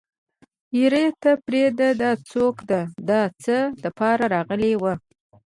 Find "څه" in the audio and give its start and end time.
3.43-3.57